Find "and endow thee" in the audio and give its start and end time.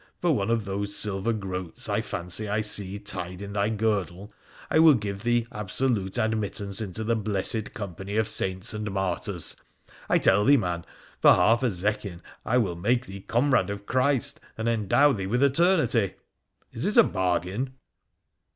14.57-15.27